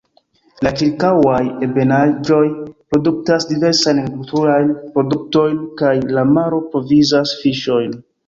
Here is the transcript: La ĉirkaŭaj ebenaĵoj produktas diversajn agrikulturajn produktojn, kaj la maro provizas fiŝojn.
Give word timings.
La 0.67 0.69
ĉirkaŭaj 0.77 1.41
ebenaĵoj 1.67 2.39
produktas 2.93 3.45
diversajn 3.51 4.01
agrikulturajn 4.03 4.73
produktojn, 4.97 5.61
kaj 5.83 5.93
la 6.19 6.27
maro 6.33 6.65
provizas 6.73 7.37
fiŝojn. 7.43 7.95